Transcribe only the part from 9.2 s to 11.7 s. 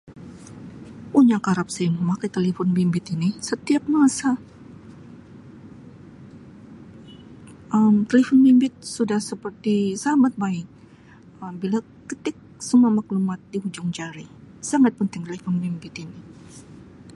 seperti sahabat baik Um